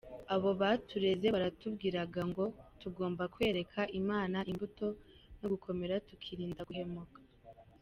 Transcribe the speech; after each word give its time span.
Abo 0.33 0.49
batureze 0.61 1.27
baratubwiraga 1.35 2.21
ngo 2.29 2.45
tugomba 2.81 3.23
kwerera 3.33 3.81
Imana 3.99 4.37
imbuto 4.51 4.85
no 5.39 5.47
gukomera 5.53 5.93
tukirinda 6.07 6.61
guhemuka. 6.69 7.19